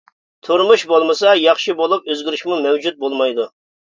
[0.45, 3.47] تۇرمۇش بولمىسا، ياخشى بولۇپ ئۆزگىرىشمۇ مەۋجۇت بولمايدۇ.